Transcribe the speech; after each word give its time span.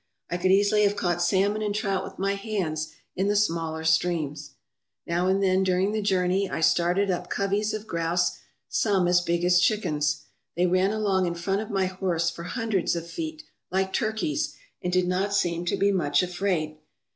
I 0.31 0.37
could 0.37 0.49
easily 0.49 0.81
have 0.81 0.95
caught 0.95 1.21
salmon 1.21 1.61
and 1.61 1.75
trout 1.75 2.03
with 2.03 2.17
my 2.17 2.33
hands 2.33 2.89
in 3.15 3.27
the 3.27 3.35
smaller 3.35 3.83
streams 3.83 4.55
Now 5.05 5.27
and 5.27 5.43
then 5.43 5.61
during 5.63 5.91
the 5.91 6.01
journey 6.01 6.49
I 6.49 6.59
started 6.59 7.11
up 7.11 7.29
coveys 7.29 7.71
of 7.71 7.85
grouse, 7.85 8.39
some 8.67 9.07
as 9.07 9.21
big 9.21 9.43
as 9.45 9.59
chickens. 9.59 10.23
They 10.55 10.65
ran 10.65 10.89
along 10.91 11.27
in 11.27 11.35
front 11.35 11.61
of 11.61 11.69
my 11.69 11.85
horse 11.85 12.31
for 12.31 12.45
hundreds 12.45 12.95
of 12.95 13.05
feet 13.07 13.43
like 13.69 13.93
turkeys, 13.93 14.55
and 14.81 14.91
did 14.91 15.07
not 15.07 15.35
seem 15.35 15.65
to 15.65 15.75
be 15.77 15.91
much 15.91 16.23
afraid. 16.23 16.79